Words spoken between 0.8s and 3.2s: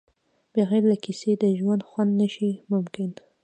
له کیسې د ژوند خوند نشي ممکن.